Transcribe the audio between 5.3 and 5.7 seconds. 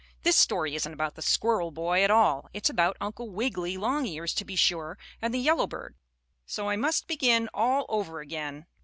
the yellow